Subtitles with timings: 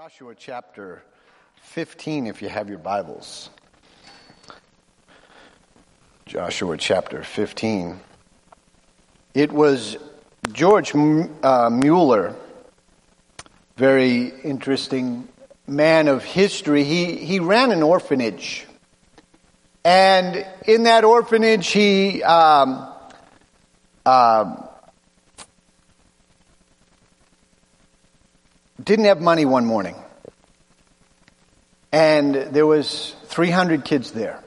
[0.00, 1.02] Joshua chapter
[1.62, 3.50] 15, if you have your Bibles.
[6.24, 7.98] Joshua chapter 15.
[9.34, 9.96] It was
[10.52, 12.36] George uh, Mueller,
[13.76, 15.26] very interesting
[15.66, 16.84] man of history.
[16.84, 18.68] He, he ran an orphanage.
[19.84, 22.88] And in that orphanage, he um,
[24.06, 24.67] uh,
[28.88, 29.94] didn't have money one morning.
[31.92, 34.42] And there was 300 kids there.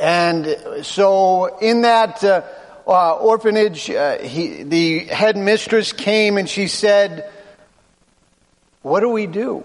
[0.00, 2.42] And so in that uh,
[2.88, 7.30] uh, orphanage, uh, he, the head mistress came and she said,
[8.82, 9.64] what do we do?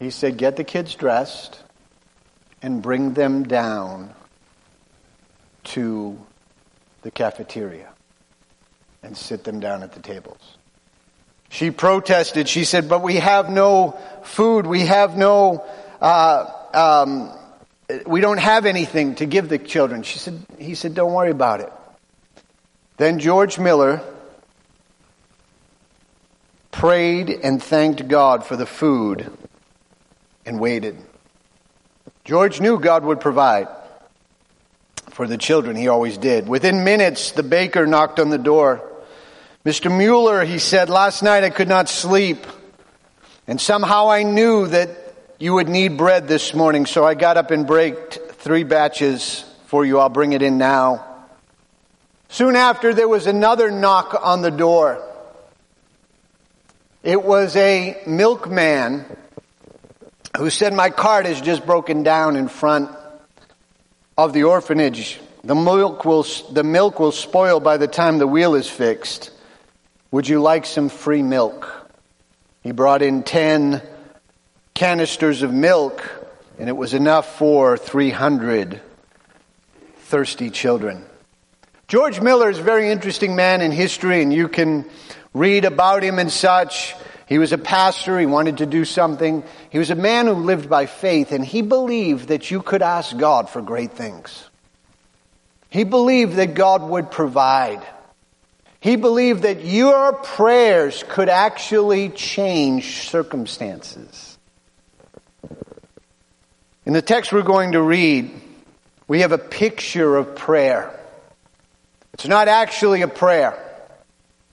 [0.00, 1.60] He said, get the kids dressed
[2.60, 4.12] and bring them down
[5.64, 6.18] to
[7.02, 7.90] the cafeteria
[9.00, 10.56] and sit them down at the tables.
[11.52, 12.48] She protested.
[12.48, 14.66] She said, but we have no food.
[14.66, 15.62] We have no,
[16.00, 17.30] uh, um,
[18.06, 20.02] we don't have anything to give the children.
[20.02, 21.70] She said, he said, don't worry about it.
[22.96, 24.00] Then George Mueller
[26.70, 29.30] prayed and thanked God for the food
[30.46, 30.96] and waited.
[32.24, 33.68] George knew God would provide
[35.10, 35.76] for the children.
[35.76, 36.48] He always did.
[36.48, 38.88] Within minutes, the baker knocked on the door.
[39.64, 39.96] Mr.
[39.96, 42.46] Mueller, he said, last night I could not sleep.
[43.46, 44.90] And somehow I knew that
[45.38, 49.84] you would need bread this morning, so I got up and baked three batches for
[49.84, 50.00] you.
[50.00, 51.06] I'll bring it in now.
[52.28, 55.00] Soon after, there was another knock on the door.
[57.04, 59.04] It was a milkman
[60.36, 62.90] who said, My cart has just broken down in front
[64.18, 65.20] of the orphanage.
[65.44, 69.30] The milk will, the milk will spoil by the time the wheel is fixed.
[70.12, 71.88] Would you like some free milk?
[72.62, 73.80] He brought in 10
[74.74, 76.06] canisters of milk,
[76.58, 78.82] and it was enough for 300
[79.96, 81.06] thirsty children.
[81.88, 84.84] George Mueller is a very interesting man in history, and you can
[85.32, 86.94] read about him and such.
[87.26, 88.20] He was a pastor.
[88.20, 89.42] He wanted to do something.
[89.70, 93.16] He was a man who lived by faith, and he believed that you could ask
[93.16, 94.50] God for great things.
[95.70, 97.82] He believed that God would provide.
[98.82, 104.36] He believed that your prayers could actually change circumstances.
[106.84, 108.32] In the text we're going to read,
[109.06, 110.98] we have a picture of prayer.
[112.14, 113.56] It's not actually a prayer.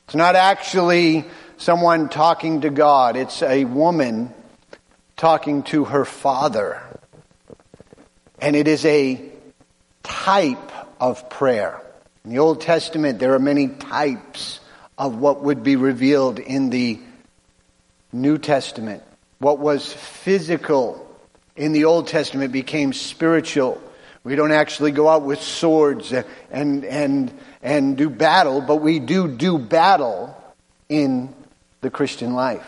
[0.06, 1.26] It's not actually
[1.58, 3.16] someone talking to God.
[3.16, 4.32] It's a woman
[5.18, 6.84] talking to her father.
[8.40, 9.20] And it is a
[10.04, 11.82] type of prayer.
[12.26, 14.60] In the Old Testament, there are many types
[14.98, 17.00] of what would be revealed in the
[18.12, 19.04] New Testament.
[19.40, 21.06] What was physical
[21.56, 23.82] in the Old Testament became spiritual.
[24.24, 26.14] We don't actually go out with swords
[26.52, 27.32] and, and,
[27.62, 30.36] and do battle, but we do do battle
[30.90, 31.34] in
[31.82, 32.68] the Christian life.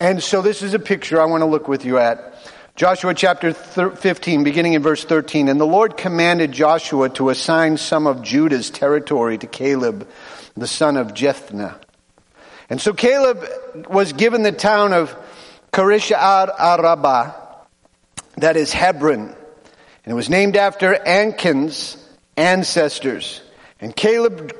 [0.00, 2.34] And so this is a picture I want to look with you at.
[2.74, 5.48] Joshua chapter 15, beginning in verse 13.
[5.48, 10.08] And the Lord commanded Joshua to assign some of Judah's territory to Caleb,
[10.56, 11.78] the son of Jephunneh.
[12.70, 13.46] And so Caleb
[13.90, 15.14] was given the town of
[15.70, 17.34] Kiriath Arabah,
[18.38, 19.20] that is Hebron.
[19.28, 21.98] And it was named after Anakin's
[22.38, 23.42] ancestors.
[23.80, 24.50] And Caleb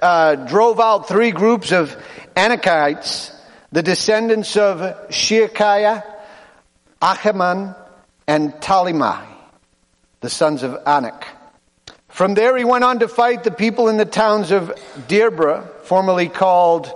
[0.00, 1.94] uh, drove out three groups of
[2.34, 3.30] Anakites,
[3.72, 4.80] the descendants of
[5.10, 6.02] Sheshai,
[7.02, 7.74] Ahiman,
[8.28, 9.26] and Talmai,
[10.20, 11.26] the sons of Anak.
[12.08, 14.72] From there he went on to fight the people in the towns of
[15.08, 16.92] Debir, formerly called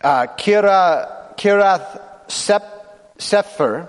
[0.00, 2.00] uh, Kira, Kirath
[3.18, 3.88] Sepher.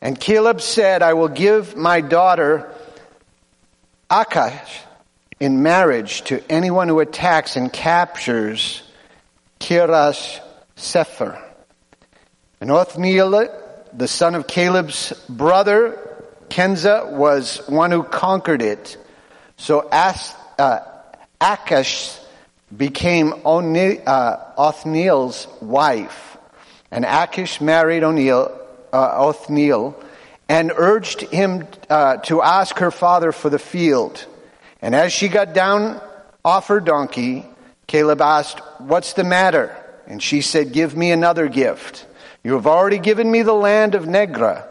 [0.00, 2.72] And Caleb said, I will give my daughter
[4.10, 4.80] Akash
[5.38, 8.82] in marriage to anyone who attacks and captures
[9.60, 10.40] Kirash
[10.76, 11.40] Sepher.
[12.60, 13.63] And Othniel
[13.96, 15.98] the son of Caleb's brother,
[16.48, 18.96] Kenaz, was one who conquered it.
[19.56, 20.80] So As, uh,
[21.40, 22.20] Akash
[22.76, 23.34] became
[24.06, 26.36] uh, Othniel's wife.
[26.90, 28.48] And Akish married uh,
[28.92, 30.00] Othniel
[30.48, 34.24] and urged him uh, to ask her father for the field.
[34.82, 36.00] And as she got down
[36.44, 37.46] off her donkey,
[37.86, 39.74] Caleb asked, What's the matter?
[40.06, 42.06] And she said, Give me another gift.
[42.44, 44.68] You have already given me the land of Negev.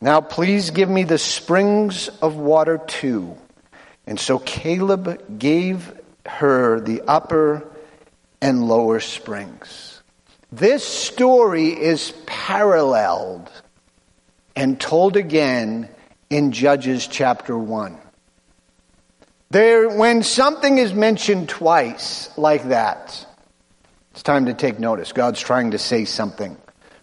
[0.00, 3.36] Now please give me the springs of water too.
[4.06, 5.92] And so Caleb gave
[6.26, 7.66] her the upper
[8.40, 10.02] and lower springs.
[10.52, 13.50] This story is paralleled
[14.54, 15.88] and told again
[16.30, 17.98] in Judges chapter 1.
[19.50, 23.26] There, when something is mentioned twice like that,
[24.12, 25.12] it's time to take notice.
[25.12, 26.56] God's trying to say something.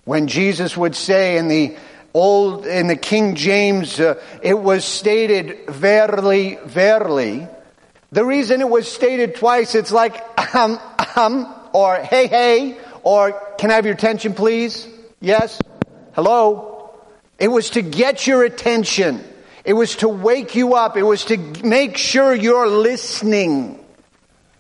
[0.05, 1.75] When Jesus would say in the
[2.13, 7.47] old, in the King James, uh, it was stated, verily, verily.
[8.11, 10.79] The reason it was stated twice, it's like, um,
[11.15, 14.87] um, or hey, hey, or can I have your attention, please?
[15.19, 15.59] Yes?
[16.13, 16.95] Hello?
[17.39, 19.23] It was to get your attention.
[19.65, 20.95] It was to wake you up.
[20.95, 23.83] It was to make sure you're listening.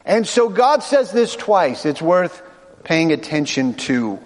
[0.03, 1.85] And so God says this twice.
[1.85, 2.41] It's worth
[2.83, 4.19] paying attention to.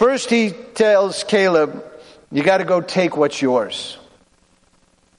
[0.00, 1.84] First, he tells Caleb,
[2.32, 3.98] you got to go take what's yours.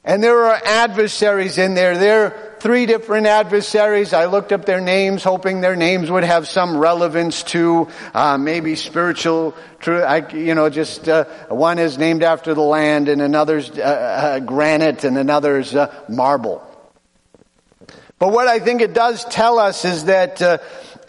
[0.04, 1.96] And there are adversaries in there.
[1.96, 4.12] There are three different adversaries.
[4.12, 8.76] I looked up their names, hoping their names would have some relevance to uh, maybe
[8.76, 10.02] spiritual truth.
[10.02, 14.40] I, you know, just uh, one is named after the land, and another's uh, uh
[14.40, 16.68] granite, and another's uh, marble.
[18.18, 20.58] But what I think it does tell us is that uh,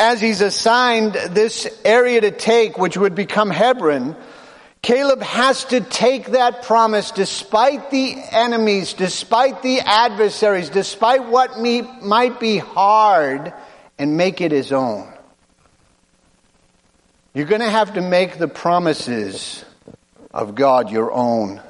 [0.02, 4.16] as he's assigned this area to take, which would become Hebron,
[4.82, 11.82] Caleb has to take that promise despite the enemies, despite the adversaries, despite what me,
[12.02, 13.52] might be hard,
[13.96, 15.06] and make it his own.
[17.32, 19.64] You're going to have to make the promises
[20.34, 21.62] of God your own.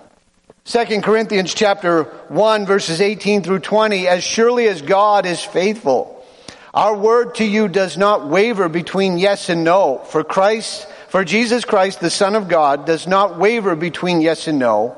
[0.64, 6.11] 2 Corinthians chapter 1 verses 18 through 20, as surely as God is faithful,
[6.74, 11.66] our word to you does not waver between yes and no, for Christ for Jesus
[11.66, 14.96] Christ, the Son of God, does not waver between yes and no.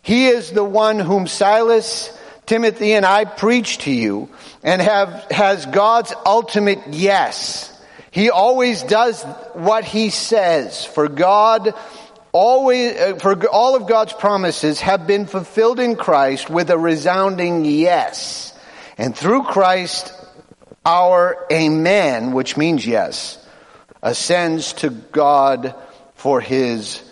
[0.00, 4.30] He is the one whom Silas, Timothy, and I preach to you
[4.62, 7.68] and have, has God's ultimate yes.
[8.10, 9.22] He always does
[9.52, 10.86] what he says.
[10.86, 11.74] For God
[12.32, 17.66] always, uh, for all of God's promises have been fulfilled in Christ with a resounding
[17.66, 18.58] yes.
[18.96, 20.14] And through Christ,
[20.84, 23.44] our amen, which means yes,
[24.02, 25.74] ascends to God
[26.14, 27.02] for his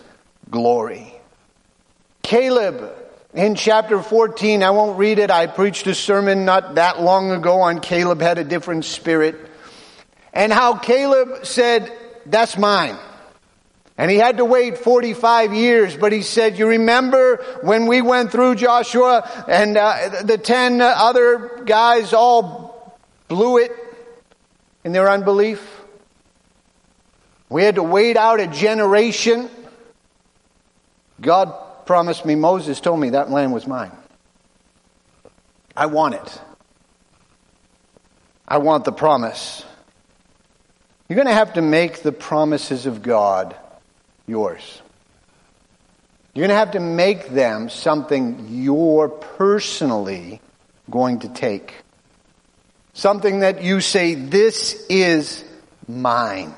[0.50, 1.14] glory.
[2.22, 2.96] Caleb
[3.32, 5.30] in chapter 14, I won't read it.
[5.30, 9.36] I preached a sermon not that long ago on Caleb had a different spirit.
[10.32, 11.92] And how Caleb said,
[12.26, 12.96] that's mine.
[13.96, 18.32] And he had to wait 45 years, but he said, you remember when we went
[18.32, 22.69] through Joshua and uh, the 10 other guys all
[23.30, 23.72] blew it
[24.84, 25.64] in their unbelief?
[27.48, 29.48] We had to wait out a generation.
[31.20, 33.92] God promised me, Moses told me that land was mine.
[35.76, 36.40] I want it.
[38.46, 39.64] I want the promise.
[41.08, 43.56] You're going to have to make the promises of God
[44.26, 44.82] yours.
[46.34, 50.40] You're going to have to make them something you're personally
[50.88, 51.74] going to take.
[52.92, 55.44] Something that you say, this is
[55.86, 56.54] mine.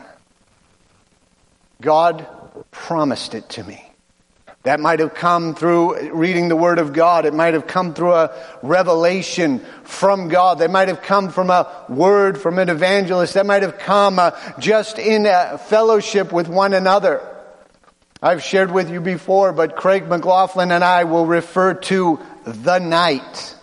[1.80, 2.26] God
[2.70, 3.92] promised it to me.
[4.62, 7.26] That might have come through reading the Word of God.
[7.26, 8.30] It might have come through a
[8.62, 10.60] revelation from God.
[10.60, 13.34] That might have come from a word from an evangelist.
[13.34, 14.30] That might have come uh,
[14.60, 17.28] just in a fellowship with one another.
[18.22, 23.56] I've shared with you before, but Craig McLaughlin and I will refer to the night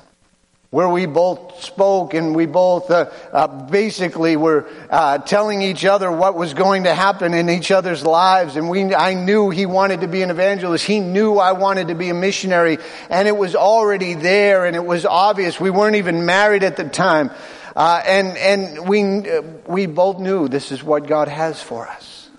[0.72, 6.12] where we both spoke and we both uh, uh, basically were uh, telling each other
[6.12, 8.56] what was going to happen in each other's lives.
[8.56, 10.86] And we i knew he wanted to be an evangelist.
[10.86, 12.78] He knew i wanted to be a missionary.
[13.10, 15.60] And it was already there and it was obvious.
[15.60, 17.32] We weren't even married at the time.
[17.76, 22.30] Uh, and and we uh, we both knew this is what god has for us.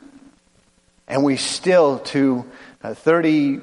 [1.09, 2.45] And we still to
[2.85, 3.61] uh, 30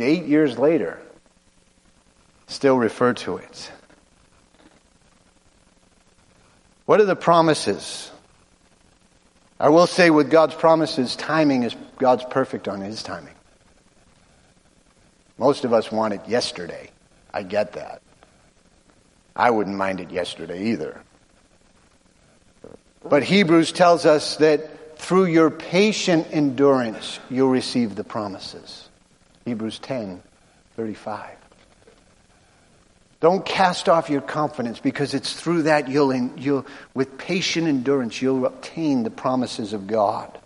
[0.00, 0.98] eight years later,
[2.46, 3.70] still refer to it.
[6.86, 8.10] What are the promises?
[9.60, 13.34] I will say with God's promises, timing is God's perfect on His timing.
[15.36, 16.90] Most of us want it yesterday.
[17.32, 18.02] I get that.
[19.36, 21.00] I wouldn't mind it yesterday either.
[23.04, 28.87] But Hebrews tells us that through your patient endurance, you'll receive the promises.
[29.48, 30.22] Hebrews 10
[30.76, 31.30] 35.
[33.20, 36.64] Don't cast off your confidence because it's through that you'll, you'll,
[36.94, 40.38] with patient endurance, you'll obtain the promises of God.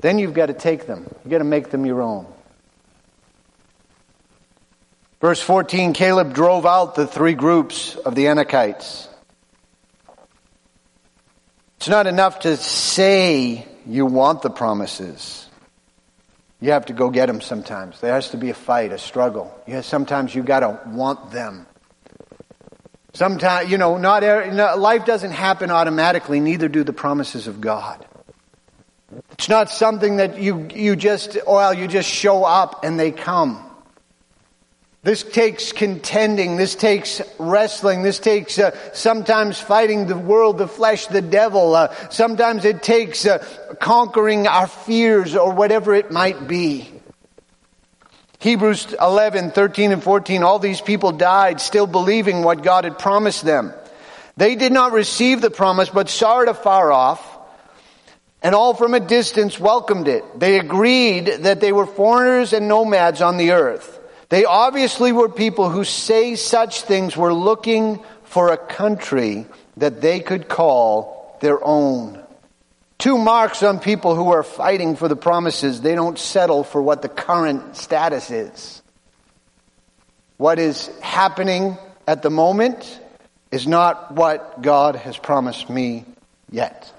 [0.00, 1.06] Then you've got to take them.
[1.24, 2.26] You've got to make them your own.
[5.20, 9.08] Verse 14 Caleb drove out the three groups of the Anakites.
[11.76, 15.48] It's not enough to say you want the promises.
[16.62, 18.00] You have to go get them sometimes.
[18.00, 19.52] There has to be a fight, a struggle.
[19.66, 21.66] Yeah, sometimes you got to want them.
[23.14, 24.22] Sometimes, you know, not
[24.78, 26.38] life doesn't happen automatically.
[26.38, 28.06] Neither do the promises of God.
[29.32, 33.68] It's not something that you you just well you just show up and they come.
[35.04, 36.56] This takes contending.
[36.56, 38.04] This takes wrestling.
[38.04, 41.74] This takes uh, sometimes fighting the world, the flesh, the devil.
[41.74, 43.44] Uh, sometimes it takes uh,
[43.80, 46.88] conquering our fears or whatever it might be.
[48.38, 53.44] Hebrews 11, 13 and 14, all these people died still believing what God had promised
[53.44, 53.72] them.
[54.36, 57.38] They did not receive the promise, but saw it afar off,
[58.40, 60.24] and all from a distance welcomed it.
[60.38, 63.98] They agreed that they were foreigners and nomads on the earth.
[64.32, 69.44] They obviously were people who say such things were looking for a country
[69.76, 72.18] that they could call their own.
[72.96, 75.82] Two marks on people who are fighting for the promises.
[75.82, 78.80] They don't settle for what the current status is.
[80.38, 81.76] What is happening
[82.08, 83.00] at the moment
[83.50, 86.06] is not what God has promised me
[86.50, 86.90] yet.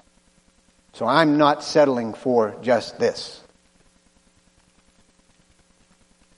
[0.92, 3.43] So I'm not settling for just this.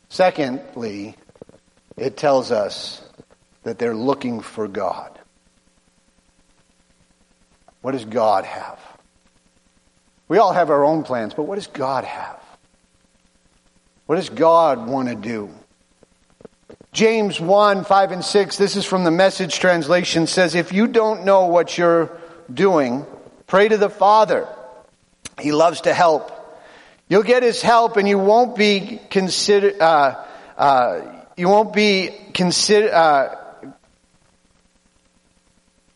[0.09, 1.17] Secondly,
[1.97, 3.03] it tells us
[3.63, 5.19] that they're looking for God.
[7.83, 8.79] What does God have?
[10.29, 12.41] We all have our own plans, but what does God have?
[14.07, 15.51] What does God want to do?
[16.93, 21.25] James 1, 5 and 6, this is from the message translation, says, If you don't
[21.25, 22.11] know what you're
[22.53, 23.05] doing,
[23.47, 24.49] pray to the Father.
[25.39, 26.33] He loves to help.
[27.09, 30.25] You'll get his help and you won't be consider, uh,
[30.57, 33.37] uh, you won't be consider, uh,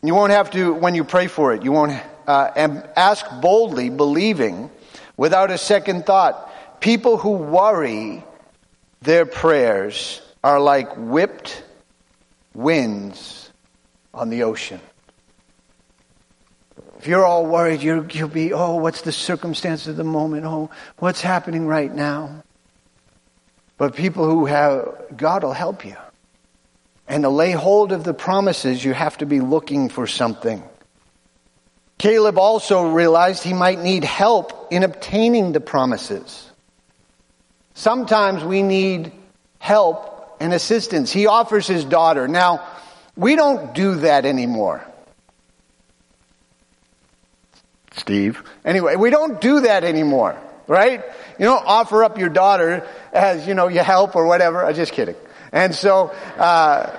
[0.03, 3.91] you won't have to, when you pray for it, you won't, uh, and ask boldly,
[3.91, 4.71] believing,
[5.17, 6.81] without a second thought.
[6.81, 8.23] People who worry
[9.03, 11.65] their prayers are like whipped
[12.55, 13.51] winds
[14.15, 14.81] on the ocean.
[17.01, 20.45] If you're all worried, you will be, oh, what's the circumstance of the moment?
[20.45, 22.43] Oh, what's happening right now?
[23.79, 25.97] But people who have, God will help you.
[27.09, 30.63] And to lay hold of the promises, you have to be looking for something.
[31.97, 36.51] Caleb also realized he might need help in obtaining the promises.
[37.73, 39.11] Sometimes we need
[39.59, 41.11] help and assistance.
[41.11, 42.29] He offers his daughter.
[42.29, 42.69] Now,
[43.17, 44.85] we don't do that anymore.
[48.01, 48.43] Steve.
[48.65, 51.05] Anyway, we don't do that anymore, right?
[51.39, 54.65] You don't offer up your daughter as, you know, your help or whatever.
[54.65, 55.17] I'm just kidding.
[55.53, 56.97] And so, uh,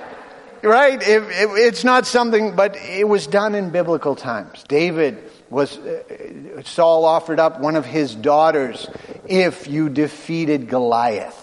[0.62, 1.02] right?
[1.02, 4.64] It, it, it's not something, but it was done in biblical times.
[4.68, 5.18] David
[5.50, 8.88] was, uh, Saul offered up one of his daughters
[9.28, 11.38] if you defeated Goliath.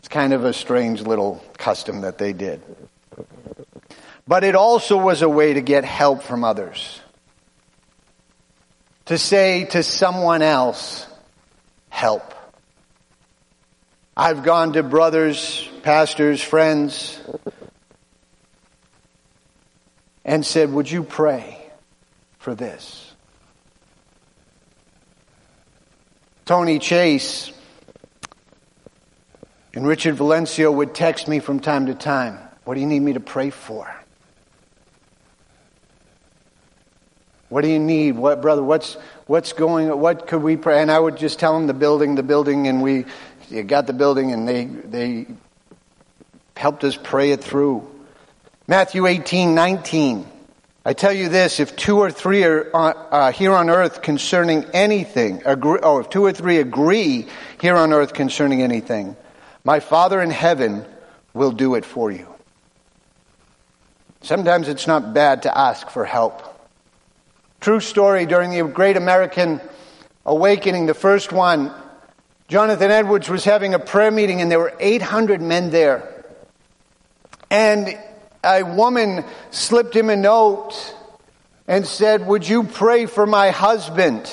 [0.00, 2.60] It's kind of a strange little custom that they did.
[4.26, 7.00] But it also was a way to get help from others
[9.06, 11.06] to say to someone else,
[11.88, 12.34] help.
[14.16, 17.20] I've gone to brothers, pastors, friends,
[20.24, 21.70] and said, Would you pray
[22.38, 23.12] for this?
[26.44, 27.52] Tony Chase
[29.74, 32.38] and Richard Valencia would text me from time to time.
[32.64, 34.03] What do you need me to pray for?
[37.48, 38.12] What do you need?
[38.16, 38.94] What, brother, what's,
[39.26, 40.80] what's going, what could we pray?
[40.80, 43.04] And I would just tell them the building, the building, and we
[43.66, 45.26] got the building and they, they
[46.56, 47.88] helped us pray it through.
[48.66, 50.26] Matthew 18, 19.
[50.86, 54.64] I tell you this, if two or three are uh, uh, here on earth concerning
[54.74, 57.26] anything, agree, oh, if two or three agree
[57.60, 59.16] here on earth concerning anything,
[59.64, 60.84] my Father in heaven
[61.32, 62.28] will do it for you.
[64.20, 66.53] Sometimes it's not bad to ask for help.
[67.64, 69.58] True story during the Great American
[70.26, 71.72] Awakening, the first one,
[72.46, 76.26] Jonathan Edwards was having a prayer meeting and there were 800 men there.
[77.50, 77.98] And
[78.44, 80.74] a woman slipped him a note
[81.66, 84.30] and said, Would you pray for my husband?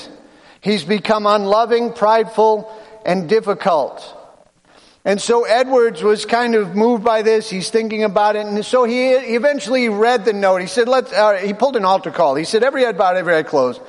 [0.59, 2.69] He's become unloving, prideful,
[3.05, 4.03] and difficult.
[5.03, 7.49] And so Edwards was kind of moved by this.
[7.49, 8.45] He's thinking about it.
[8.45, 10.61] And so he eventually read the note.
[10.61, 12.35] He said, let's, uh, he pulled an altar call.
[12.35, 13.81] He said, every head bowed, every head closed.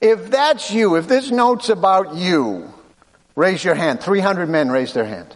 [0.00, 2.72] If that's you, if this note's about you,
[3.36, 4.00] raise your hand.
[4.00, 5.34] 300 men raised their hand.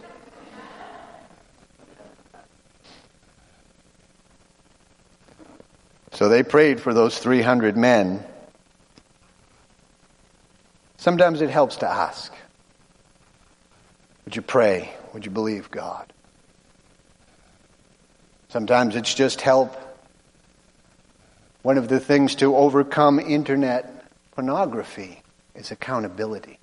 [6.13, 8.23] So they prayed for those 300 men.
[10.97, 12.33] Sometimes it helps to ask.
[14.25, 14.93] Would you pray?
[15.13, 16.11] Would you believe God?
[18.49, 19.75] Sometimes it's just help.
[21.61, 25.21] One of the things to overcome internet pornography
[25.55, 26.57] is accountability.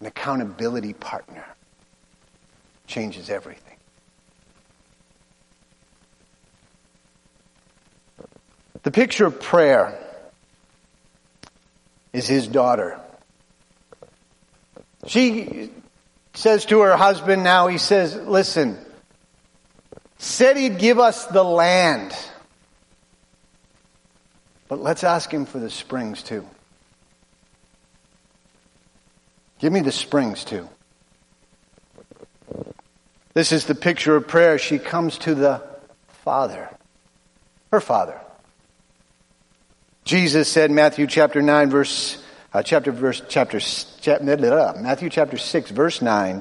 [0.00, 1.44] An accountability partner
[2.86, 3.76] changes everything.
[8.82, 9.98] The picture of prayer
[12.12, 13.00] is his daughter.
[15.06, 15.70] She
[16.34, 18.78] says to her husband now, he says, Listen,
[20.18, 22.14] said he'd give us the land,
[24.68, 26.46] but let's ask him for the springs too.
[29.58, 30.68] Give me the springs too.
[33.32, 34.58] This is the picture of prayer.
[34.58, 35.62] She comes to the
[36.24, 36.68] Father,
[37.70, 38.18] her Father.
[40.04, 42.22] Jesus said, Matthew chapter 9, verse,
[42.56, 43.60] uh, chapter, verse, chapter,
[44.00, 46.40] chapter, Matthew chapter 6, verse 9,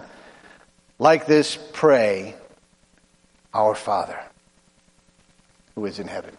[0.98, 2.36] like this, pray,
[3.54, 4.18] Our Father,
[5.76, 6.38] who is in heaven.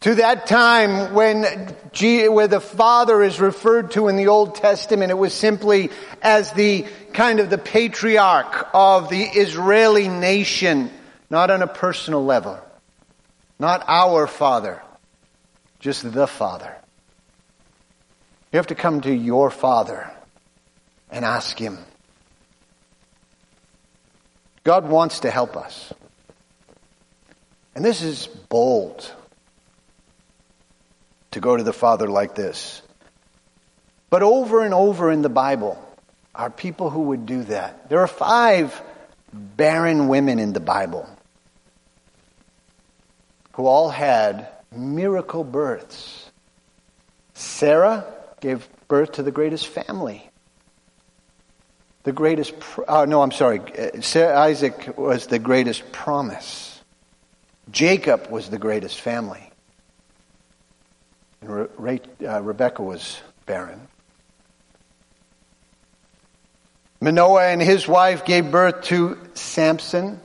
[0.00, 5.12] To that time when G, where the Father is referred to in the Old Testament,
[5.12, 10.90] it was simply as the kind of the patriarch of the Israeli nation,
[11.30, 12.58] not on a personal level.
[13.60, 14.82] Not our Father,
[15.78, 16.77] just the Father.
[18.52, 20.10] You have to come to your Father
[21.10, 21.78] and ask Him.
[24.64, 25.92] God wants to help us.
[27.74, 29.12] And this is bold
[31.30, 32.82] to go to the Father like this.
[34.10, 35.82] But over and over in the Bible
[36.34, 37.88] are people who would do that.
[37.90, 38.80] There are five
[39.32, 41.08] barren women in the Bible
[43.52, 46.30] who all had miracle births.
[47.34, 48.06] Sarah
[48.40, 50.30] gave birth to the greatest family.
[52.04, 52.54] The greatest,
[52.86, 53.60] uh, no, I'm sorry.
[54.00, 56.80] Sarah, Isaac was the greatest promise.
[57.70, 59.50] Jacob was the greatest family.
[61.40, 63.88] And Re- Re- uh, Rebecca was barren.
[67.00, 70.20] Manoah and his wife gave birth to Samson,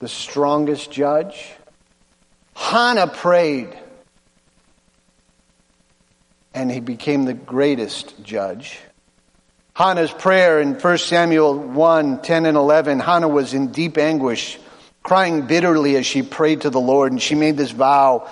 [0.00, 1.52] the strongest judge.
[2.54, 3.76] Hannah prayed,
[6.54, 8.78] and he became the greatest judge.
[9.74, 14.58] Hannah's prayer in 1 Samuel 1 10 and 11, Hannah was in deep anguish,
[15.02, 18.28] crying bitterly as she prayed to the Lord, and she made this vow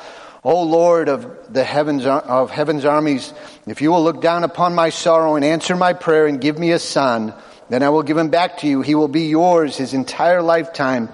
[0.47, 3.35] O Lord of the heavens, of heaven's armies,
[3.67, 6.71] if you will look down upon my sorrow and answer my prayer and give me
[6.71, 7.35] a son,
[7.69, 8.81] then I will give him back to you.
[8.81, 11.09] He will be yours his entire lifetime.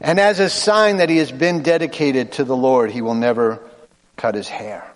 [0.00, 3.60] And as a sign that he has been dedicated to the Lord, he will never
[4.16, 4.90] cut his hair.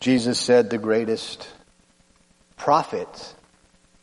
[0.00, 1.46] Jesus said the greatest
[2.56, 3.34] prophet,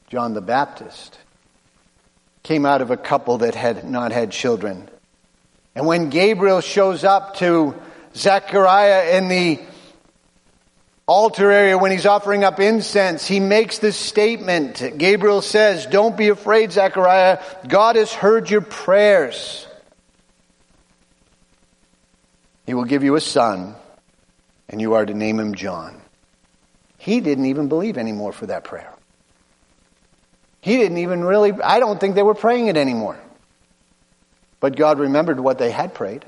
[0.09, 1.17] John the Baptist,
[2.43, 4.87] came out of a couple that had not had children.
[5.75, 7.75] And when Gabriel shows up to
[8.15, 9.59] Zechariah in the
[11.07, 14.83] altar area when he's offering up incense, he makes this statement.
[14.97, 17.41] Gabriel says, Don't be afraid, Zechariah.
[17.67, 19.65] God has heard your prayers.
[22.67, 23.75] He will give you a son,
[24.69, 26.01] and you are to name him John.
[26.97, 28.93] He didn't even believe anymore for that prayer.
[30.61, 33.17] He didn't even really, I don't think they were praying it anymore.
[34.59, 36.25] But God remembered what they had prayed.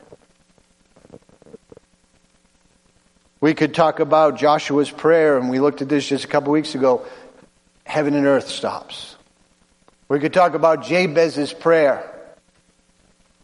[3.42, 6.76] We could talk about Joshua's prayer, and we looked at this just a couple weeks
[6.76, 7.06] ago.
[7.86, 9.16] Heaven and earth stops.
[10.08, 12.19] We could talk about Jabez's prayer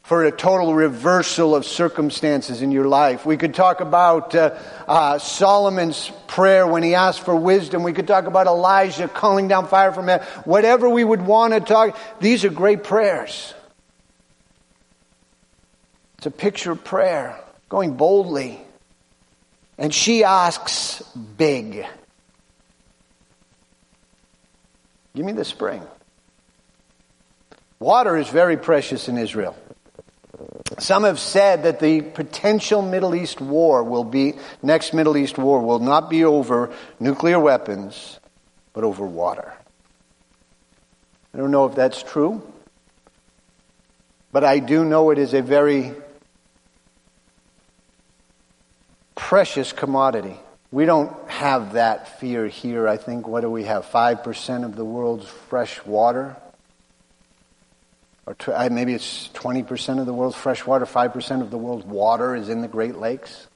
[0.05, 3.25] for a total reversal of circumstances in your life.
[3.25, 4.55] We could talk about uh,
[4.87, 7.81] uh, Solomon's prayer when he asked for wisdom.
[7.81, 10.27] We could talk about Elijah calling down fire from heaven.
[10.43, 13.55] Whatever we would want to talk, these are great prayers.
[16.19, 18.61] It's a picture of prayer, going boldly.
[19.79, 21.01] And she asks
[21.35, 21.83] big.
[25.15, 25.81] Give me the spring.
[27.79, 29.55] Water is very precious in Israel.
[30.79, 35.61] Some have said that the potential Middle East war will be, next Middle East war
[35.61, 38.19] will not be over nuclear weapons,
[38.73, 39.53] but over water.
[41.33, 42.41] I don't know if that's true,
[44.31, 45.93] but I do know it is a very
[49.15, 50.37] precious commodity
[50.75, 52.85] We don't have that fear here.
[52.85, 53.85] I think, what do we have?
[53.85, 56.35] 5% of the world's fresh water?
[58.25, 61.85] Or tw- uh, maybe it's 20% of the world's fresh water, 5% of the world's
[61.85, 63.47] water is in the Great Lakes.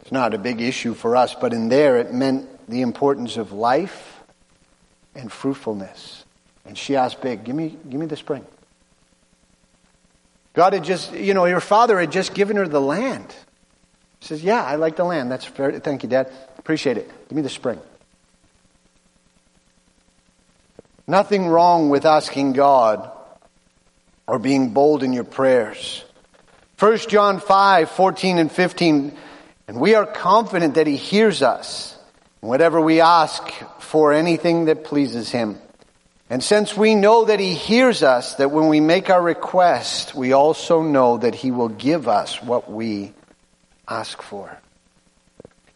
[0.00, 3.52] It's not a big issue for us, but in there it meant the importance of
[3.52, 4.20] life
[5.14, 6.24] and fruitfulness.
[6.64, 8.44] And she asked big, give me, give me the spring.
[10.54, 13.34] God had just, you know, your father had just given her the land.
[14.20, 15.30] She says, yeah, I like the land.
[15.30, 15.78] That's fair.
[15.80, 16.30] Thank you, Dad.
[16.58, 17.10] Appreciate it.
[17.28, 17.80] Give me the spring.
[21.12, 23.10] Nothing wrong with asking God
[24.26, 26.02] or being bold in your prayers.
[26.78, 29.14] 1 John 5, 14 and 15,
[29.68, 31.98] and we are confident that he hears us
[32.40, 33.46] whatever we ask
[33.78, 35.58] for anything that pleases him.
[36.30, 40.32] And since we know that he hears us, that when we make our request, we
[40.32, 43.12] also know that he will give us what we
[43.86, 44.58] ask for.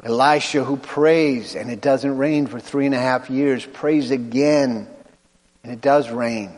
[0.03, 4.89] Elisha, who prays and it doesn't rain for three and a half years, prays again
[5.67, 6.53] and it does rain.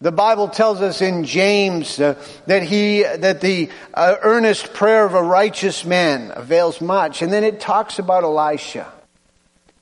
[0.00, 2.14] The Bible tells us in James uh,
[2.46, 7.42] that he that the uh, earnest prayer of a righteous man avails much, and then
[7.42, 8.90] it talks about Elisha.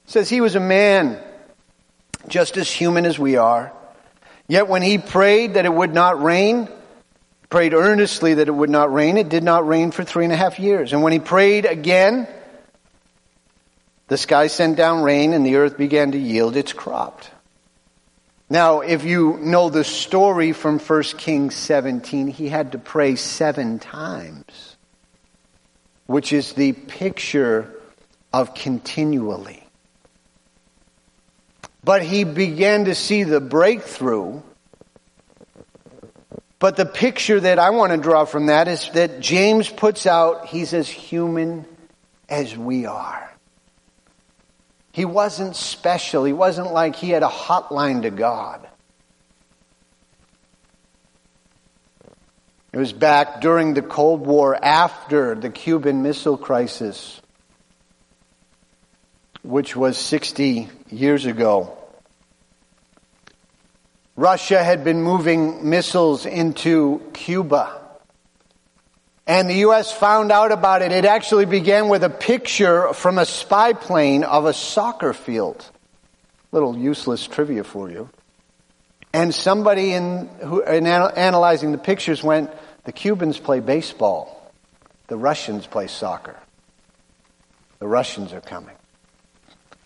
[0.07, 1.23] It says he was a man
[2.27, 3.71] just as human as we are.
[4.49, 6.71] Yet when he prayed that it would not rain,
[7.51, 10.37] prayed earnestly that it would not rain, it did not rain for three and a
[10.37, 10.95] half years.
[10.95, 12.27] And when he prayed again,
[14.07, 17.25] the sky sent down rain and the earth began to yield its crop.
[18.51, 23.79] Now, if you know the story from 1 Kings 17, he had to pray seven
[23.79, 24.77] times,
[26.07, 27.71] which is the picture
[28.33, 29.63] of continually.
[31.85, 34.41] But he began to see the breakthrough.
[36.59, 40.47] But the picture that I want to draw from that is that James puts out,
[40.47, 41.67] he's as human
[42.29, 43.28] as we are.
[44.99, 46.25] He wasn't special.
[46.25, 48.67] He wasn't like he had a hotline to God.
[52.73, 57.21] It was back during the Cold War after the Cuban Missile Crisis,
[59.45, 61.79] which was 60 years ago.
[64.17, 67.88] Russia had been moving missiles into Cuba.
[69.29, 69.93] And the U.S.
[69.93, 70.91] found out about it.
[70.91, 75.71] It actually began with a picture from a spy plane of a soccer field.
[76.51, 78.09] Little useless trivia for you.
[79.13, 82.51] And somebody in, who, in analyzing the pictures went,
[82.85, 84.51] the Cubans play baseball.
[85.09, 86.37] The Russians play soccer.
[87.81, 88.77] The Russians are coming.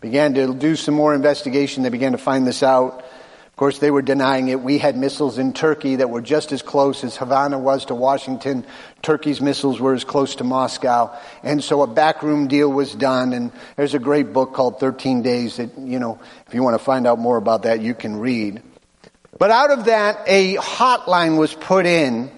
[0.01, 1.83] Began to do some more investigation.
[1.83, 3.05] They began to find this out.
[3.53, 4.63] Of course, they were denying it.
[4.63, 8.65] We had missiles in Turkey that were just as close as Havana was to Washington.
[9.03, 11.15] Turkey's missiles were as close to Moscow.
[11.43, 13.35] And so a backroom deal was done.
[13.35, 16.85] And there's a great book called 13 Days that, you know, if you want to
[16.85, 18.63] find out more about that, you can read.
[19.39, 22.31] But out of that, a hotline was put in.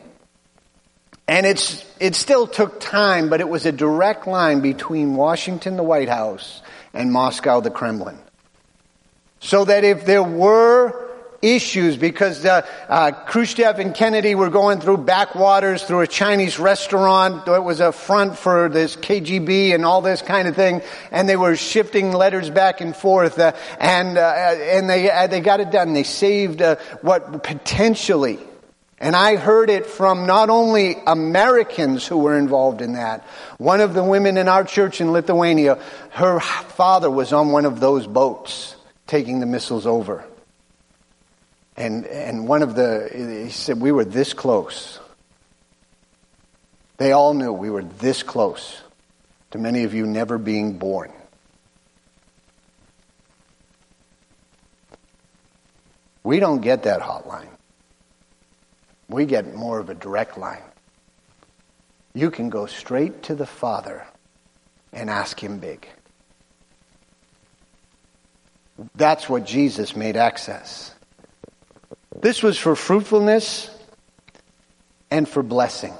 [1.28, 5.84] And it's, it still took time, but it was a direct line between Washington, the
[5.84, 6.60] White House,
[6.92, 8.18] and Moscow, the Kremlin.
[9.44, 11.04] So that if there were
[11.42, 17.46] issues because uh, uh, Khrushchev and Kennedy were going through backwaters through a Chinese restaurant.
[17.46, 20.80] It was a front for this KGB and all this kind of thing,
[21.10, 25.40] and they were shifting letters back and forth, uh, and uh, and they uh, they
[25.40, 25.92] got it done.
[25.92, 28.38] They saved uh, what potentially.
[28.98, 33.22] And I heard it from not only Americans who were involved in that.
[33.58, 35.78] One of the women in our church in Lithuania,
[36.12, 38.73] her father was on one of those boats
[39.06, 40.24] taking the missiles over.
[41.76, 45.00] And, and one of the, he said, we were this close.
[46.96, 48.80] They all knew we were this close
[49.50, 51.12] to many of you never being born.
[56.22, 57.48] We don't get that hotline.
[59.08, 60.62] We get more of a direct line.
[62.14, 64.06] You can go straight to the Father
[64.92, 65.86] and ask Him big.
[68.96, 70.94] That's what Jesus made access.
[72.20, 73.70] This was for fruitfulness
[75.10, 75.94] and for blessing.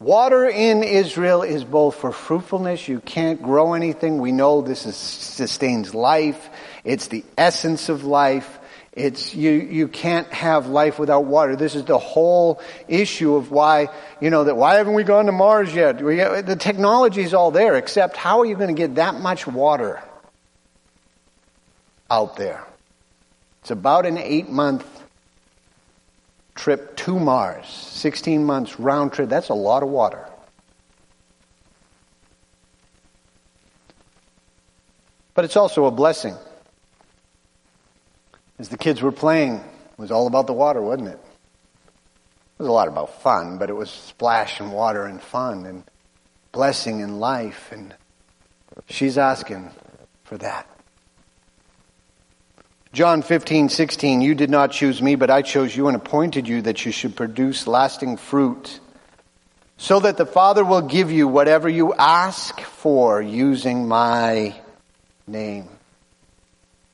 [0.00, 2.88] Water in Israel is both for fruitfulness.
[2.88, 4.18] You can't grow anything.
[4.18, 6.50] We know this is, sustains life.
[6.82, 8.58] It's the essence of life.
[8.92, 11.56] It's, you, you can't have life without water.
[11.56, 13.88] This is the whole issue of why,
[14.20, 16.02] you know, that why haven't we gone to Mars yet?
[16.02, 19.46] We, the technology is all there, except how are you going to get that much
[19.46, 20.02] water
[22.10, 22.64] out there.
[23.60, 24.86] It's about an eight month
[26.54, 29.28] trip to Mars, 16 months round trip.
[29.28, 30.28] That's a lot of water.
[35.34, 36.36] But it's also a blessing.
[38.58, 41.18] As the kids were playing, it was all about the water, wasn't it?
[41.18, 45.82] It was a lot about fun, but it was splash and water and fun and
[46.52, 47.72] blessing and life.
[47.72, 47.94] And
[48.86, 49.72] she's asking
[50.22, 50.68] for that.
[52.94, 56.62] John 15, 16, you did not choose me, but I chose you and appointed you
[56.62, 58.78] that you should produce lasting fruit,
[59.76, 64.54] so that the Father will give you whatever you ask for using my
[65.26, 65.68] name.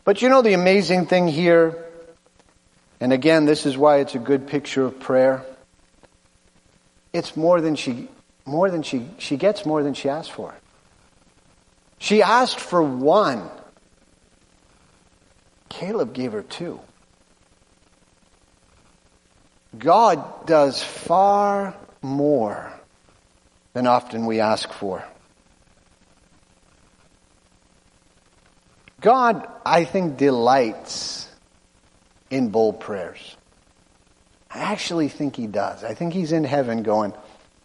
[0.05, 1.77] But you know the amazing thing here,
[2.99, 5.45] and again, this is why it's a good picture of prayer.
[7.13, 8.09] It's more than she,
[8.47, 10.55] more than she, she gets more than she asked for.
[11.99, 13.51] She asked for one.
[15.71, 16.81] Caleb gave her two.
[19.79, 22.71] God does far more
[23.73, 25.03] than often we ask for.
[29.01, 31.29] God, I think, delights
[32.29, 33.37] in bold prayers.
[34.51, 35.85] I actually think He does.
[35.85, 37.15] I think He's in heaven going,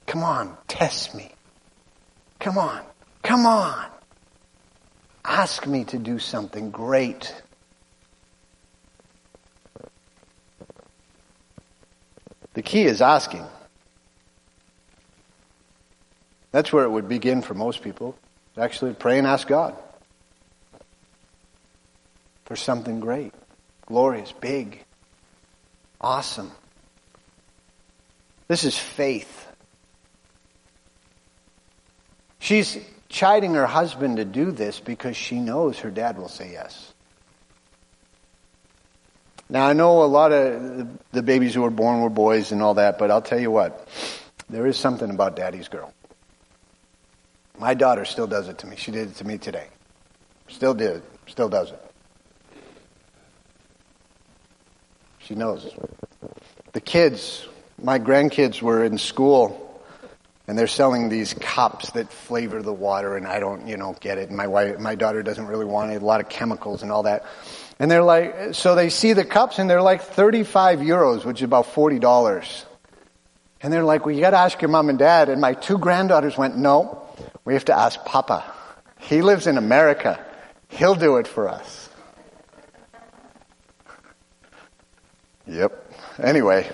[0.05, 1.31] Come on, test me.
[2.39, 2.81] Come on,
[3.23, 3.87] come on.
[5.25, 7.33] Ask me to do something great.
[12.55, 13.45] The key is asking.
[16.51, 18.17] That's where it would begin for most people.
[18.57, 19.75] Actually, pray and ask God
[22.45, 23.33] for something great,
[23.85, 24.85] glorious, big,
[25.99, 26.49] awesome.
[28.47, 29.47] This is faith.
[32.39, 32.77] She's
[33.09, 36.93] chiding her husband to do this because she knows her dad will say yes.
[39.47, 42.75] Now, I know a lot of the babies who were born were boys and all
[42.75, 43.87] that, but I'll tell you what,
[44.49, 45.93] there is something about daddy's girl.
[47.57, 48.75] My daughter still does it to me.
[48.75, 49.67] She did it to me today.
[50.47, 51.03] Still did.
[51.27, 51.81] Still does it.
[55.19, 55.73] She knows.
[56.73, 57.47] The kids,
[57.81, 59.83] my grandkids were in school
[60.47, 64.17] and they're selling these cups that flavor the water and I don't, you know, get
[64.17, 64.29] it.
[64.29, 66.01] And my wife, my daughter doesn't really want it.
[66.01, 67.25] A lot of chemicals and all that.
[67.79, 71.43] And they're like, so they see the cups and they're like 35 euros, which is
[71.43, 72.65] about $40.
[73.61, 75.27] And they're like, well, you gotta ask your mom and dad.
[75.29, 77.01] And my two granddaughters went, no,
[77.43, 78.43] we have to ask Papa.
[78.99, 80.23] He lives in America.
[80.69, 81.89] He'll do it for us.
[85.47, 85.91] Yep.
[86.17, 86.67] Anyway.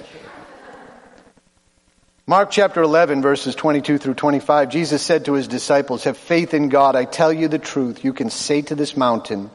[2.26, 6.70] Mark chapter 11 verses 22 through 25, Jesus said to his disciples, have faith in
[6.70, 6.96] God.
[6.96, 8.06] I tell you the truth.
[8.06, 9.52] You can say to this mountain,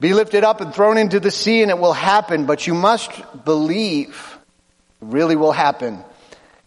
[0.00, 3.10] be lifted up and thrown into the sea and it will happen, but you must
[3.44, 4.38] believe
[5.00, 6.02] it really will happen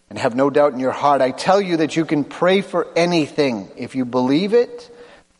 [0.08, 1.20] and have no doubt in your heart.
[1.20, 3.70] I tell you that you can pray for anything.
[3.76, 4.90] If you believe it,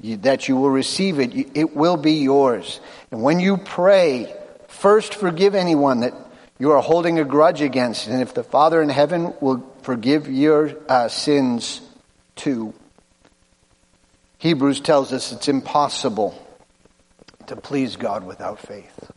[0.01, 2.81] you, that you will receive it, it will be yours.
[3.11, 4.35] And when you pray,
[4.69, 6.15] first forgive anyone that
[6.59, 8.09] you are holding a grudge against.
[8.09, 11.81] And if the Father in heaven will forgive your uh, sins
[12.35, 12.75] too.
[14.39, 16.46] Hebrews tells us it's impossible
[17.49, 19.11] to please God without faith.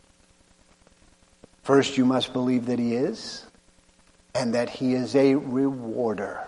[1.62, 3.44] First, you must believe that He is,
[4.34, 6.46] and that He is a rewarder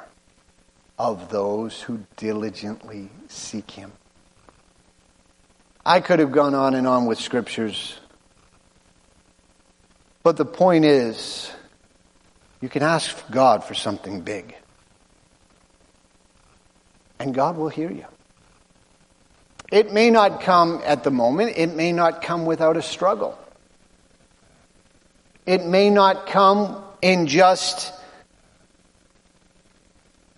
[0.99, 3.93] of those who diligently seek Him.
[5.85, 7.99] I could have gone on and on with scriptures,
[10.23, 11.51] but the point is,
[12.61, 14.55] you can ask God for something big,
[17.19, 18.07] and God will hear you.
[19.73, 21.55] It may not come at the moment.
[21.57, 23.39] It may not come without a struggle.
[25.47, 27.91] It may not come in just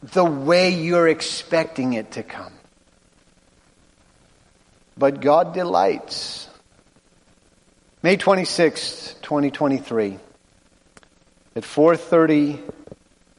[0.04, 2.52] the way you're expecting it to come.
[4.96, 6.48] But God delights.
[8.04, 10.18] May 26th, 2023
[11.56, 12.60] at 4:30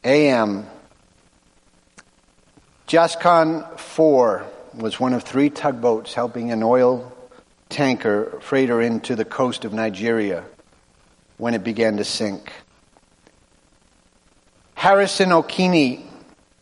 [0.04, 0.66] a.m.
[2.86, 4.46] Jascon 4
[4.78, 7.12] was one of three tugboats helping an oil
[7.70, 10.44] tanker freighter into the coast of Nigeria
[11.38, 12.52] when it began to sink.
[14.76, 16.06] Harrison Okene,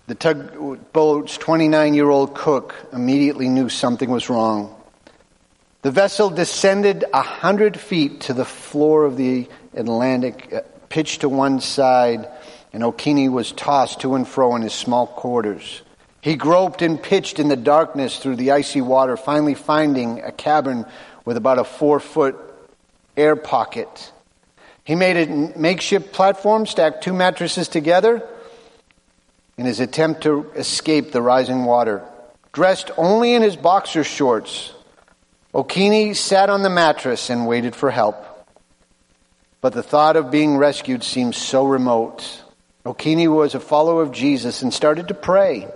[0.08, 4.76] the tugboat's 29 year old cook, immediately knew something was wrong.
[5.82, 11.30] The vessel descended a hundred feet to the floor of the Atlantic, uh, pitched to
[11.30, 12.30] one side,
[12.72, 15.82] and Okene was tossed to and fro in his small quarters.
[16.24, 20.86] He groped and pitched in the darkness through the icy water, finally finding a cabin
[21.26, 22.38] with about a four foot
[23.18, 24.14] air pocket.
[24.86, 28.26] He made a makeshift platform, stacked two mattresses together
[29.58, 32.02] in his attempt to escape the rising water.
[32.54, 34.72] Dressed only in his boxer shorts,
[35.54, 38.16] Okene sat on the mattress and waited for help.
[39.60, 42.42] But the thought of being rescued seemed so remote.
[42.86, 45.68] Okene was a follower of Jesus and started to pray.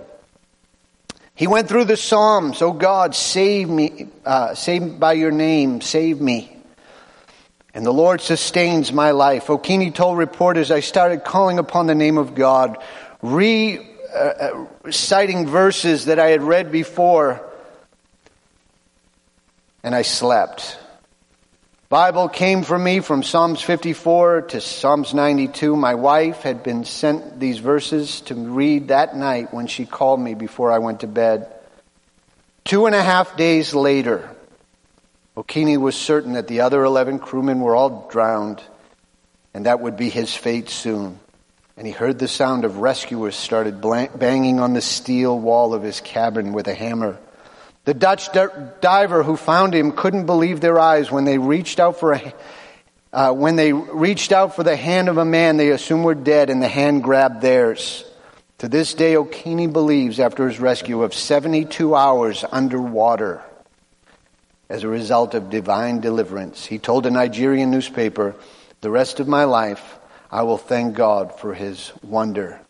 [1.38, 6.20] He went through the Psalms, Oh God, save me, uh, save by your name, save
[6.20, 6.52] me.
[7.72, 9.46] And the Lord sustains my life.
[9.46, 12.78] Okene told reporters, I started calling upon the name of God,
[13.22, 13.78] re
[14.12, 17.48] uh, uh citing verses that I had read before,
[19.84, 20.76] and I slept.
[21.90, 25.74] Bible came for me from Psalms 54 to Psalms 92.
[25.74, 30.34] My wife had been sent these verses to read that night when she called me
[30.34, 31.50] before I went to bed.
[32.64, 34.28] Two and a half days later,
[35.34, 38.62] Okene was certain that the other 11 crewmen were all drowned
[39.54, 41.18] and that would be his fate soon.
[41.78, 46.02] And he heard the sound of rescuers started banging on the steel wall of his
[46.02, 47.18] cabin with a hammer.
[47.84, 48.30] The Dutch
[48.80, 52.34] diver who found him couldn't believe their eyes when they reached out for a,
[53.12, 56.50] uh, when they reached out for the hand of a man they assumed were dead
[56.50, 58.04] and the hand grabbed theirs.
[58.58, 63.42] To this day, Okene believes after his rescue of 72 hours underwater
[64.68, 66.66] as a result of divine deliverance.
[66.66, 68.34] He told a Nigerian newspaper,
[68.80, 69.98] the rest of my life,
[70.30, 72.60] I will thank God for his wonder.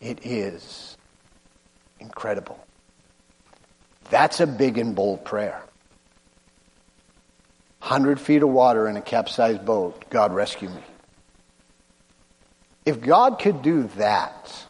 [0.00, 0.96] It is
[2.00, 2.65] incredible.
[4.10, 5.62] That's a big and bold prayer.
[7.80, 10.82] 100 feet of water in a capsized boat, God rescue me.
[12.84, 14.66] If God could do that,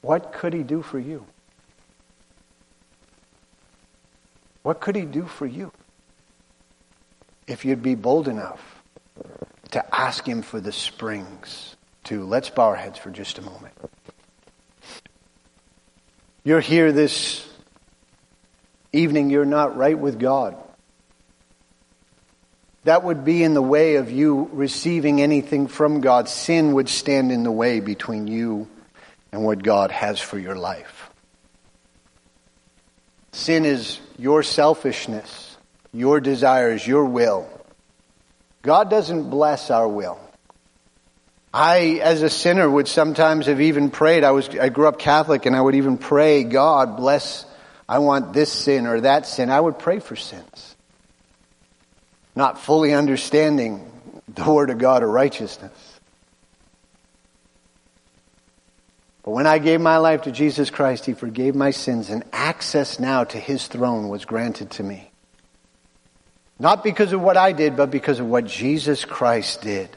[0.00, 1.26] what could He do for you?
[4.62, 5.72] What could He do for you?
[7.46, 8.82] If you'd be bold enough
[9.70, 12.24] to ask Him for the springs too.
[12.24, 13.74] Let's bow our heads for just a moment.
[16.44, 17.46] You're here this
[18.92, 20.56] evening, you're not right with God.
[22.84, 26.28] That would be in the way of you receiving anything from God.
[26.28, 28.68] Sin would stand in the way between you
[29.32, 31.10] and what God has for your life.
[33.32, 35.56] Sin is your selfishness,
[35.92, 37.46] your desires, your will.
[38.62, 40.18] God doesn't bless our will.
[41.52, 44.22] I, as a sinner, would sometimes have even prayed.
[44.22, 47.46] I was, I grew up Catholic and I would even pray, God bless,
[47.88, 49.50] I want this sin or that sin.
[49.50, 50.76] I would pray for sins.
[52.36, 53.90] Not fully understanding
[54.28, 55.72] the Word of God or righteousness.
[59.22, 63.00] But when I gave my life to Jesus Christ, He forgave my sins and access
[63.00, 65.10] now to His throne was granted to me.
[66.58, 69.90] Not because of what I did, but because of what Jesus Christ did.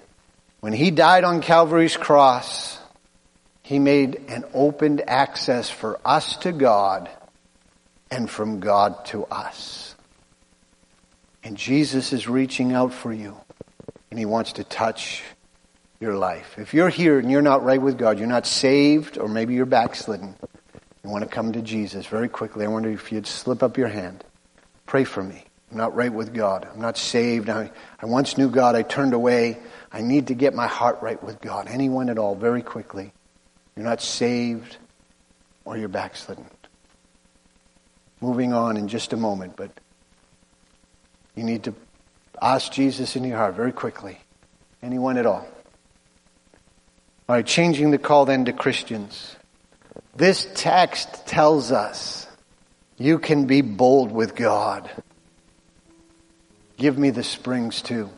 [0.62, 2.80] When he died on Calvary's cross,
[3.63, 7.10] he made an opened access for us to God
[8.12, 9.95] and from God to us.
[11.43, 13.36] And Jesus is reaching out for you
[14.12, 15.24] and he wants to touch
[16.00, 16.56] your life.
[16.58, 19.65] If you're here and you're not right with God, you're not saved, or maybe you're
[19.65, 20.36] backslidden,
[21.04, 22.65] you want to come to Jesus very quickly.
[22.65, 24.24] I wonder if you'd slip up your hand.
[24.86, 25.43] Pray for me.
[25.71, 26.67] I'm not right with God.
[26.71, 27.50] I'm not saved.
[27.50, 28.76] I, I once knew God.
[28.76, 29.58] I turned away.
[29.93, 31.67] I need to get my heart right with God.
[31.67, 33.13] Anyone at all, very quickly.
[33.75, 34.77] You're not saved
[35.65, 36.45] or you're backslidden.
[38.21, 39.71] Moving on in just a moment, but
[41.36, 41.75] you need to
[42.41, 44.19] ask Jesus in your heart very quickly.
[44.82, 45.47] Anyone at all.
[47.27, 49.36] All right, changing the call then to Christians.
[50.15, 52.27] This text tells us
[52.97, 54.89] you can be bold with God.
[56.77, 58.10] Give me the springs too.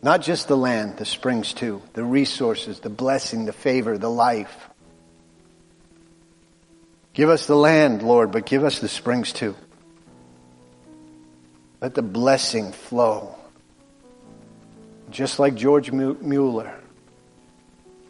[0.00, 4.68] Not just the land, the springs too, the resources, the blessing, the favor, the life.
[7.14, 9.56] Give us the land, Lord, but give us the springs too.
[11.80, 13.34] Let the blessing flow.
[15.10, 16.74] Just like George Mueller,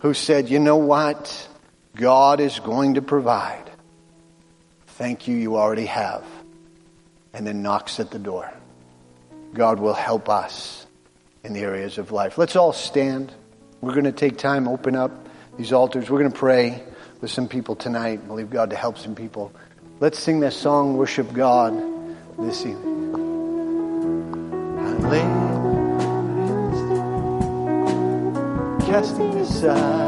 [0.00, 1.48] who said, you know what?
[1.94, 3.70] God is going to provide.
[4.88, 6.24] Thank you, you already have.
[7.32, 8.52] And then knocks at the door.
[9.54, 10.86] God will help us
[11.44, 12.38] in the areas of life.
[12.38, 13.32] Let's all stand.
[13.80, 16.10] We're going to take time, open up these altars.
[16.10, 16.82] We're going to pray
[17.20, 18.26] with some people tonight.
[18.26, 19.52] Believe God to help some people.
[20.00, 21.74] Let's sing that song, Worship God,
[22.38, 23.14] this evening.
[24.78, 25.22] I lay
[28.86, 30.07] casting aside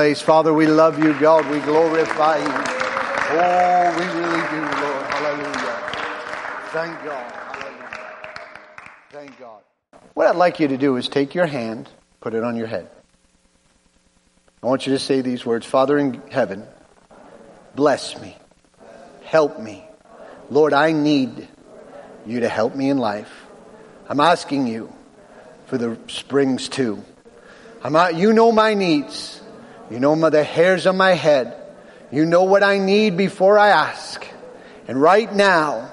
[0.00, 0.22] place.
[0.22, 1.46] Father, we love you, God.
[1.50, 2.64] We glorify you.
[3.36, 5.06] Oh, we really do, Lord.
[5.12, 5.76] Hallelujah.
[6.72, 7.32] Thank God.
[7.32, 7.98] Hallelujah.
[9.10, 9.60] Thank God.
[10.14, 11.86] What I'd like you to do is take your hand,
[12.22, 12.88] put it on your head.
[14.62, 16.66] I want you to say these words Father in heaven,
[17.74, 18.38] bless me,
[19.24, 19.84] help me.
[20.48, 21.46] Lord, I need
[22.24, 23.44] you to help me in life.
[24.08, 24.90] I'm asking you
[25.66, 27.04] for the springs too.
[27.84, 29.39] I'm not, you know my needs.
[29.90, 31.56] You know the hairs on my head.
[32.12, 34.24] You know what I need before I ask.
[34.88, 35.92] And right now,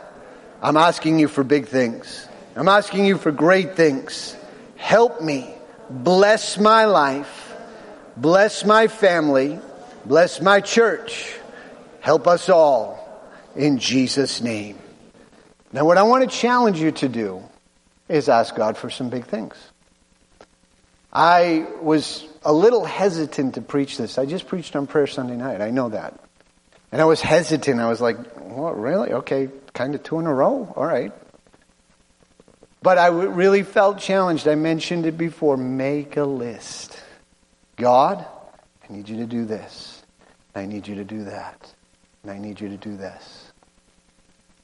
[0.62, 2.28] I'm asking you for big things.
[2.56, 4.36] I'm asking you for great things.
[4.76, 5.54] Help me.
[5.90, 7.56] Bless my life.
[8.16, 9.60] Bless my family.
[10.06, 11.36] Bless my church.
[12.00, 12.98] Help us all
[13.56, 14.78] in Jesus' name.
[15.72, 17.44] Now, what I want to challenge you to do
[18.08, 19.56] is ask God for some big things.
[21.12, 24.18] I was a little hesitant to preach this.
[24.18, 25.62] I just preached on prayer Sunday night.
[25.62, 26.20] I know that.
[26.92, 27.80] And I was hesitant.
[27.80, 29.12] I was like, what, really?
[29.12, 30.72] Okay, kind of two in a row?
[30.76, 31.12] All right.
[32.82, 34.48] But I really felt challenged.
[34.48, 35.58] I mentioned it before.
[35.58, 36.98] Make a list.
[37.76, 38.26] God,
[38.88, 40.02] I need you to do this.
[40.56, 41.74] I need you to do that.
[42.24, 43.52] And I need you to do this.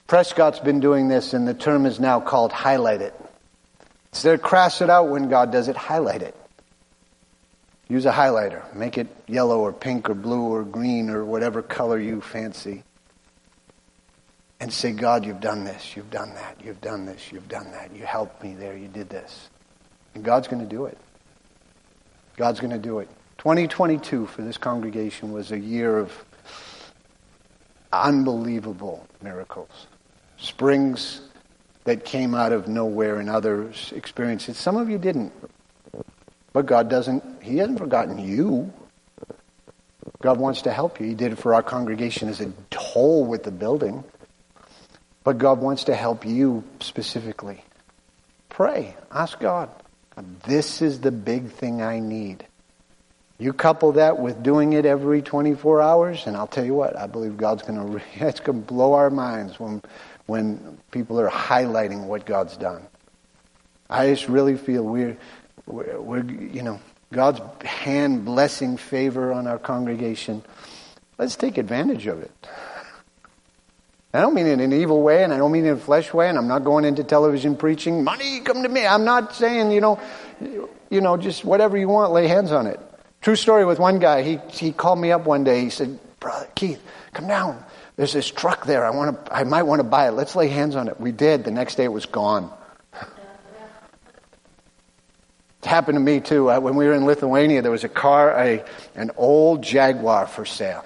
[0.08, 3.14] Prescott's been doing this, and the term is now called highlight it.
[4.12, 6.36] Instead of cross it out when God does it, highlight it.
[7.94, 8.74] Use a highlighter.
[8.74, 12.82] Make it yellow or pink or blue or green or whatever color you fancy.
[14.60, 17.96] And say, God, you've done this, you've done that, you've done this, you've done that.
[17.96, 19.48] You helped me there, you did this.
[20.16, 20.98] And God's going to do it.
[22.36, 23.10] God's going to do it.
[23.38, 26.12] 2022 for this congregation was a year of
[27.92, 29.86] unbelievable miracles.
[30.38, 31.22] Springs
[31.84, 34.56] that came out of nowhere and others experienced it.
[34.56, 35.32] Some of you didn't.
[36.54, 38.72] But God doesn't, He hasn't forgotten you.
[40.22, 41.08] God wants to help you.
[41.08, 44.04] He did it for our congregation as a whole with the building.
[45.24, 47.64] But God wants to help you specifically.
[48.50, 48.96] Pray.
[49.12, 49.70] Ask God.
[50.46, 52.46] This is the big thing I need.
[53.40, 57.08] You couple that with doing it every 24 hours, and I'll tell you what, I
[57.08, 59.82] believe God's going to, it's going to blow our minds when,
[60.28, 62.86] when people are highlighting what God's done.
[63.90, 65.18] I just really feel we're,
[65.66, 66.80] we're, we're, you know,
[67.12, 70.44] God's hand blessing favor on our congregation.
[71.18, 72.32] Let's take advantage of it.
[74.16, 75.80] I don't mean it in an evil way, and I don't mean it in a
[75.80, 78.86] flesh way, and I'm not going into television preaching, money, come to me.
[78.86, 80.00] I'm not saying, you know,
[80.92, 82.80] you know, just whatever you want, lay hands on it.
[83.22, 84.22] True story with one guy.
[84.22, 85.62] He, he called me up one day.
[85.62, 86.82] He said, Brother Keith,
[87.14, 87.64] come down.
[87.96, 88.86] There's this truck there.
[88.86, 90.12] I, want to, I might want to buy it.
[90.12, 91.00] Let's lay hands on it.
[91.00, 91.44] We did.
[91.44, 92.52] The next day it was gone.
[95.64, 96.52] It happened to me too.
[96.52, 100.44] Uh, When we were in Lithuania, there was a car, a, an old Jaguar for
[100.44, 100.84] sale.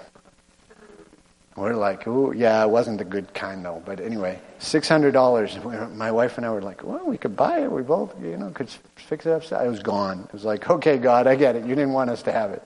[1.56, 3.82] We're like, ooh, yeah, it wasn't the good kind though.
[3.84, 5.58] But anyway, six hundred dollars.
[5.92, 7.72] My wife and I were like, well, we could buy it.
[7.72, 9.42] We both, you know, could fix it up.
[9.42, 10.20] It was gone.
[10.28, 11.64] It was like, okay, God, I get it.
[11.64, 12.62] You didn't want us to have it,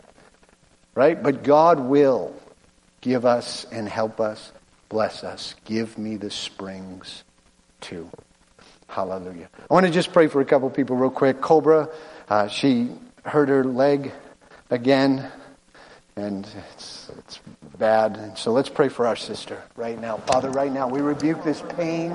[0.95, 1.21] right?
[1.21, 2.35] But God will
[3.01, 4.53] give us and help us,
[4.91, 5.55] bless us.
[5.65, 7.25] Give me the springs
[7.81, 8.11] too.
[8.93, 9.49] Hallelujah.
[9.71, 11.41] I want to just pray for a couple people real quick.
[11.41, 11.89] Cobra,
[12.29, 12.91] uh, she
[13.25, 14.13] hurt her leg
[14.69, 15.33] again,
[16.15, 17.41] and it's, it's
[17.79, 18.19] bad.
[18.19, 20.19] And so let's pray for our sister right now.
[20.19, 22.15] Father, right now, we rebuke this pain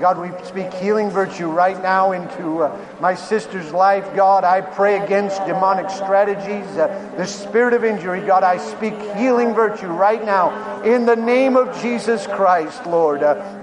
[0.00, 4.04] God, we speak healing virtue right now into uh, my sister's life.
[4.14, 8.20] God, I pray against demonic strategies, uh, the spirit of injury.
[8.20, 13.22] God, I speak healing virtue right now in the name of Jesus Christ, Lord.
[13.22, 13.62] Uh,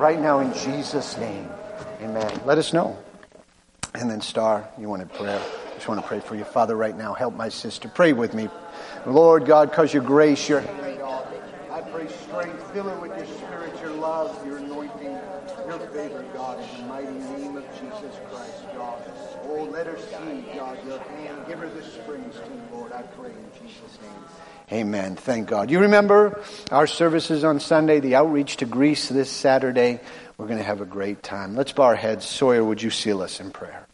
[0.00, 1.48] right now in Jesus' name.
[2.00, 2.40] Amen.
[2.46, 2.98] Let us know.
[3.94, 5.38] And then, Star, you wanted prayer.
[5.38, 6.44] I just want to pray for you.
[6.44, 7.88] Father, right now, help my sister.
[7.88, 8.48] Pray with me.
[9.06, 13.92] Lord God, because your grace, your I pray strength, fill her with your spirit, your
[13.92, 15.18] love, your anointing,
[15.66, 19.02] your favor, God, in the mighty name of Jesus Christ, God.
[19.44, 21.46] Oh, let her see, God, your hand.
[21.46, 22.92] Give her the springs too, Lord.
[22.92, 24.24] I pray in Jesus' name.
[24.72, 25.16] Amen.
[25.16, 25.68] Thank God.
[25.70, 26.40] You remember
[26.70, 29.98] our services on Sunday, the outreach to Greece this Saturday.
[30.38, 31.56] We're going to have a great time.
[31.56, 32.24] Let's bow our heads.
[32.24, 33.86] Sawyer, would you seal us in prayer?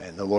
[0.00, 0.32] And the Lord